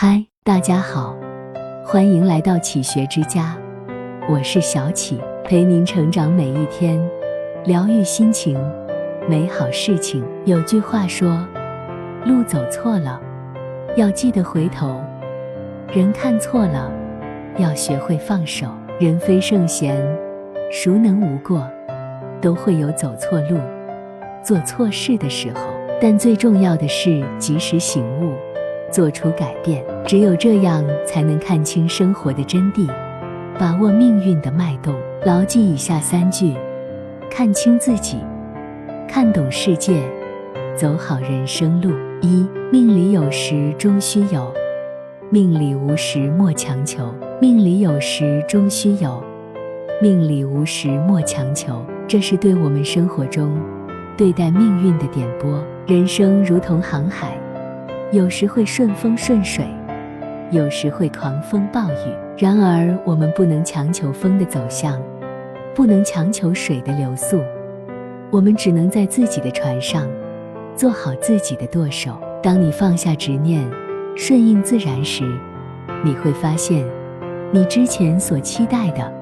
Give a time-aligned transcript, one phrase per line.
[0.00, 1.12] 嗨，大家好，
[1.84, 3.56] 欢迎来到启学之家，
[4.28, 7.04] 我是小启，陪您成长每一天，
[7.64, 8.56] 疗愈心情，
[9.28, 10.24] 美好事情。
[10.44, 11.44] 有句话说，
[12.24, 13.20] 路走错了，
[13.96, 15.02] 要记得回头；
[15.92, 16.92] 人看错了，
[17.56, 18.68] 要学会放手。
[19.00, 20.00] 人非圣贤，
[20.70, 21.68] 孰能无过？
[22.40, 23.58] 都会有走错路、
[24.44, 25.60] 做错事的时候，
[26.00, 28.32] 但最重要的是及时醒悟。
[28.90, 32.88] 做出改变，只有这样才能看清生活的真谛，
[33.58, 34.94] 把握命运的脉动。
[35.24, 36.54] 牢记以下三句：
[37.30, 38.18] 看清自己，
[39.06, 40.00] 看懂世界，
[40.76, 41.92] 走好人生路。
[42.20, 44.52] 一命里有时终须有，
[45.30, 47.14] 命里无时莫强求。
[47.40, 49.22] 命里有时终须有，
[50.02, 51.84] 命里无时莫强求。
[52.08, 53.56] 这是对我们生活中
[54.16, 55.62] 对待命运的点拨。
[55.86, 57.37] 人生如同航海。
[58.10, 59.66] 有时会顺风顺水，
[60.50, 62.16] 有时会狂风暴雨。
[62.38, 64.98] 然而，我们不能强求风的走向，
[65.74, 67.38] 不能强求水的流速。
[68.30, 70.08] 我们只能在自己的船上，
[70.74, 72.18] 做好自己的舵手。
[72.42, 73.68] 当你放下执念，
[74.16, 75.30] 顺应自然时，
[76.02, 76.86] 你会发现，
[77.52, 79.12] 你之前所期待的，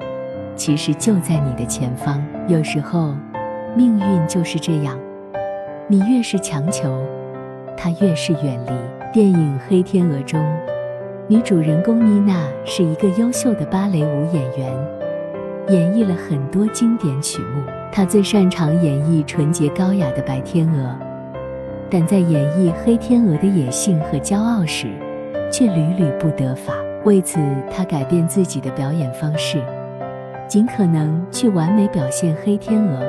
[0.55, 2.25] 其实就在你的前方。
[2.47, 3.13] 有时候，
[3.75, 4.97] 命运就是这样，
[5.89, 7.03] 你越是强求。
[7.77, 8.71] 他越是远离。
[9.13, 10.43] 电影《黑天鹅》中，
[11.27, 14.69] 女主人公妮娜是一个优秀的芭蕾舞演员，
[15.69, 17.63] 演绎了很多经典曲目。
[17.91, 20.95] 她最擅长演绎纯洁高雅的白天鹅，
[21.89, 24.87] 但在演绎黑天鹅的野性和骄傲时，
[25.51, 26.73] 却屡屡不得法。
[27.05, 27.39] 为此，
[27.71, 29.61] 她改变自己的表演方式，
[30.47, 32.99] 尽可能去完美表现黑天鹅，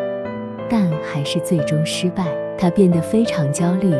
[0.70, 2.24] 但还是最终失败。
[2.56, 3.92] 她变得非常焦虑。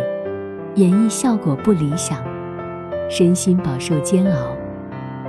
[0.79, 2.23] 演绎效果不理想，
[3.11, 4.57] 身心饱受煎熬，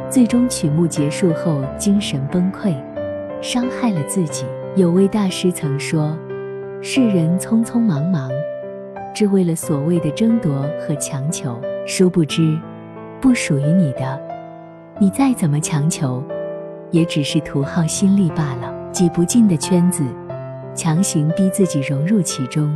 [0.07, 2.75] 最终曲目结束后精神崩溃，
[3.41, 4.45] 伤害了自己。
[4.75, 6.15] 有位大师曾说
[6.83, 8.29] ：“世人匆匆忙忙，
[9.11, 12.55] 只为了所谓的争夺和强求，殊不知，
[13.19, 14.21] 不属于你的，
[14.99, 16.23] 你再怎么强求，
[16.91, 18.71] 也只是徒耗心力罢了。
[18.91, 20.03] 挤不进的圈子，
[20.75, 22.71] 强行逼自己融入其中。”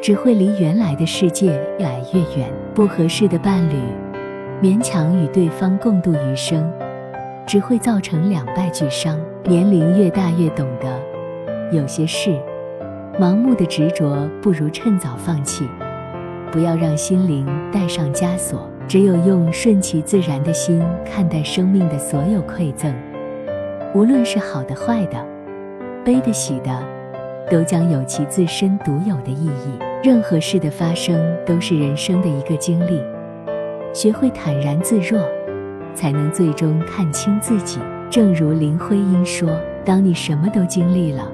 [0.00, 2.48] 只会离原来的世界越来越远。
[2.74, 3.74] 不合适的伴侣，
[4.62, 6.70] 勉强与对方共度余生，
[7.46, 9.18] 只会造成两败俱伤。
[9.44, 10.88] 年龄越大越懂得，
[11.76, 12.38] 有些事，
[13.18, 15.66] 盲目的执着不如趁早放弃。
[16.52, 22.94] 不要让心灵带上枷锁，只有用顺其自然的心看待生命的所有馈赠，
[23.94, 25.24] 无论是好的坏的，
[26.04, 26.82] 悲的喜的，
[27.50, 29.89] 都将有其自身独有的意义。
[30.02, 33.02] 任何事的发生都是人生的一个经历，
[33.92, 35.20] 学会坦然自若，
[35.94, 37.78] 才能最终看清自己。
[38.08, 39.50] 正如林徽因说
[39.84, 41.30] ：“当你什么都经历了，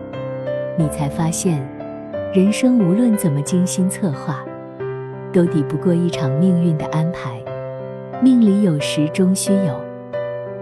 [0.76, 1.64] 你才发现，
[2.34, 4.44] 人生无论怎么精心策划，
[5.32, 7.40] 都抵不过一场命运的安排。
[8.20, 9.80] 命里有时终须有，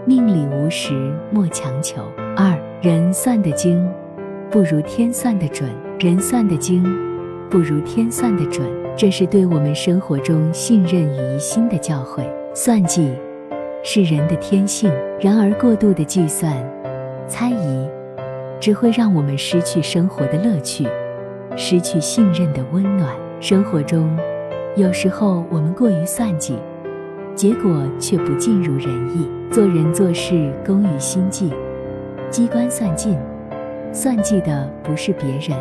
[0.05, 2.03] 命里无时莫强求。”
[2.37, 3.83] 二人算得精，
[4.51, 5.71] 不如天算得准。
[6.01, 6.85] 人算得精。
[7.51, 8.67] 不如天算的准，
[8.97, 12.25] 这是对我们生活中信任与疑心的教诲。
[12.55, 13.13] 算计
[13.83, 16.53] 是人的天性，然而过度的计算、
[17.29, 17.89] 猜疑，
[18.61, 20.87] 只会让我们失去生活的乐趣，
[21.57, 23.15] 失去信任的温暖。
[23.41, 24.17] 生活中，
[24.77, 26.57] 有时候我们过于算计，
[27.35, 29.29] 结果却不尽如人意。
[29.51, 31.53] 做人做事，功于心计，
[32.31, 33.17] 机关算尽，
[33.93, 35.57] 算计的不是别人，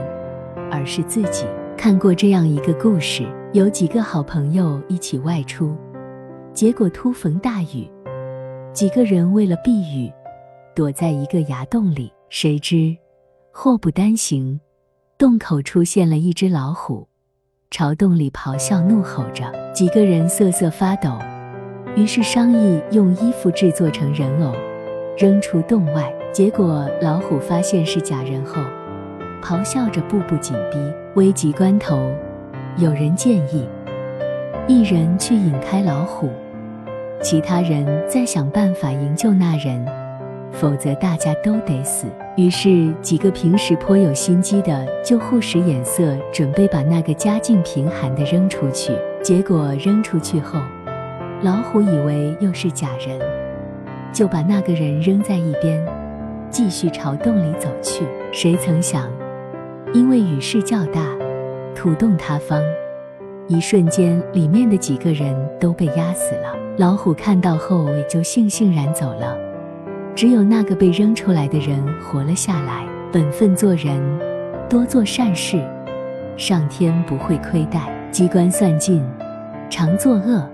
[0.72, 1.46] 而是自己。
[1.78, 5.76] 看过这样一个故事，有几个好朋友一起外出，
[6.54, 7.90] 结果突逢大雨，
[8.72, 10.12] 几个人为了避雨，
[10.74, 12.12] 躲在一个崖洞里。
[12.30, 12.96] 谁知
[13.52, 14.60] 祸不单行，
[15.18, 17.08] 洞口出现了一只老虎，
[17.70, 19.52] 朝洞里咆哮怒吼着。
[19.74, 21.20] 几个人瑟瑟发抖，
[21.96, 24.54] 于是商议用衣服制作成人偶，
[25.18, 26.14] 扔出洞外。
[26.32, 28.62] 结果老虎发现是假人后。
[29.44, 30.78] 咆哮着，步步紧逼。
[31.16, 32.10] 危急关头，
[32.78, 33.68] 有人建议
[34.68, 36.30] 一人去引开老虎，
[37.22, 39.86] 其他人再想办法营救那人，
[40.52, 42.08] 否则大家都得死。
[42.38, 48.94] 于是，几个平时颇有心机的就互使眼色，准备把那个家境贫寒的扔出去。
[49.22, 50.58] 结果扔出去后，
[51.42, 53.20] 老虎以为又是假人，
[54.14, 55.86] 就把那个人扔在一边，
[56.50, 58.06] 继续朝洞里走去。
[58.32, 59.08] 谁曾想？
[59.94, 61.06] 因为雨势较大，
[61.76, 62.60] 土洞塌方，
[63.48, 66.56] 一瞬间，里面的几个人都被压死了。
[66.78, 69.38] 老虎看到后也就悻悻然走了，
[70.16, 72.84] 只有那个被扔出来的人活了下来。
[73.12, 74.02] 本分做人，
[74.68, 75.64] 多做善事，
[76.36, 79.06] 上天不会亏待；机关算尽，
[79.70, 80.50] 常作恶，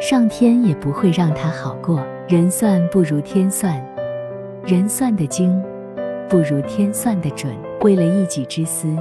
[0.00, 2.00] 上天也不会让他好过。
[2.28, 3.84] 人算不如天算，
[4.64, 5.60] 人算的精，
[6.28, 7.52] 不如天算的准。
[7.82, 8.94] 为了一己之私，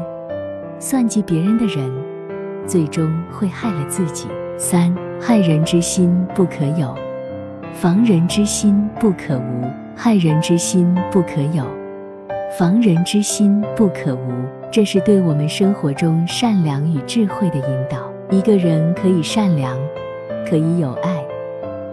[0.80, 1.92] 算计别人的人，
[2.66, 4.28] 最终会害了自己。
[4.58, 6.96] 三害人之心不可有，
[7.74, 9.70] 防人之心不可无。
[9.98, 11.66] 害人之心不可有，
[12.58, 14.32] 防人之心不可无。
[14.72, 18.10] 这是对我们生活中善良与智慧的引导。
[18.30, 19.78] 一个人可以善良，
[20.50, 21.22] 可以有爱。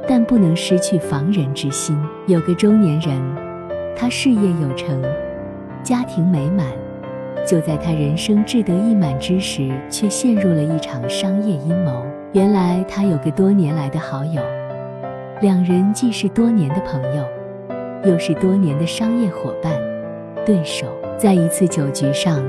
[0.07, 1.99] 但不能失去防人之心。
[2.29, 3.21] 有个中年人，
[3.97, 5.03] 他事业有成，
[5.87, 6.67] 家庭美满，
[7.47, 12.05] 就在他人生志得意满之时，却陷入了一场商业阴谋。
[12.33, 14.43] 原来他有个多年来的好友，
[15.41, 17.25] 两人既是多年的朋友，
[18.03, 19.73] 又是多年的商业伙伴、
[20.45, 20.89] 对手。
[21.17, 22.43] 在一次酒局上，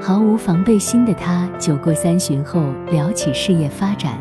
[0.00, 2.62] 毫无防备心的他，酒过三巡后
[2.92, 4.12] 聊起事业发展。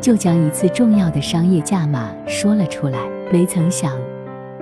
[0.00, 2.98] 就将一次重要的商业价码说了出来，
[3.30, 3.92] 没曾想，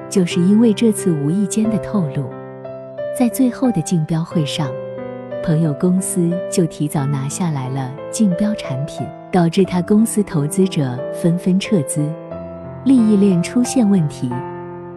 [0.08, 2.28] 就是因为这次无意间的透露，
[3.16, 4.68] 在最后的竞标会上，
[5.44, 12.04] 朋友公司就提早拿下来了竞标产品，导致他公司投资者纷纷撤资，
[12.84, 14.28] 利益链出现问题，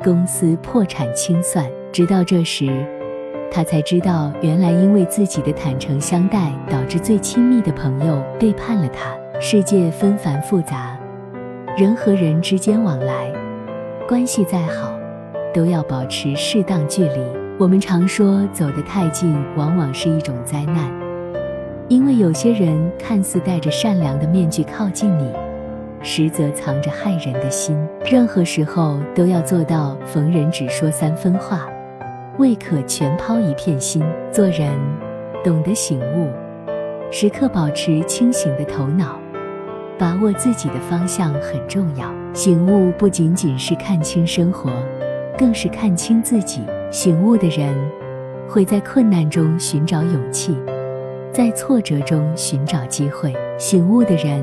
[0.04, 1.64] 公司破产清算。
[1.92, 2.84] 直到这时，
[3.52, 9.16] 他才知道，原来因为自己的坦诚相待，导致最亲密的朋友背叛了他。
[9.40, 10.98] 世界纷繁复杂，
[11.78, 13.32] 人和人之间往来，
[14.08, 14.92] 关系再好，
[15.54, 17.37] 都要保持适当距离。
[17.60, 20.92] 我们常说，走得太近，往往是一种灾难，
[21.88, 25.34] 因为有些人看似戴着善良的面具靠近你，
[26.04, 27.76] 实则藏着害人的心。
[28.06, 31.68] 任何时候都要做到逢人只说三分话，
[32.38, 34.04] 未可全抛一片心。
[34.32, 34.72] 做人
[35.44, 36.30] 懂得醒悟，
[37.12, 39.20] 时刻保持清醒的头脑。
[39.98, 42.08] 把握自己的方向很重要。
[42.36, 44.70] 醒悟不仅仅是看清生活，
[45.36, 46.62] 更是看清自己。
[46.90, 47.76] 醒悟的人
[48.48, 50.58] 会在困难中寻找勇气，
[51.34, 53.34] 在挫折中寻找机会。
[53.58, 54.42] 醒悟的人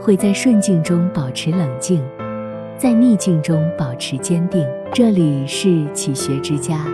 [0.00, 2.02] 会在顺境中保持冷静，
[2.76, 4.66] 在逆境中保持坚定。
[4.92, 6.86] 这里是启学之家，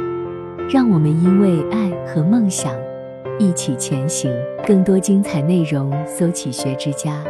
[0.71, 2.73] 让我们因为爱和梦想
[3.39, 4.33] 一起前行。
[4.65, 7.25] 更多精彩内容，搜“启学之家”。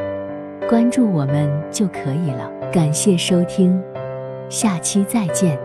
[0.69, 2.51] 关注我们就可以了。
[2.71, 3.81] 感谢收听，
[4.51, 5.59] 下期再见。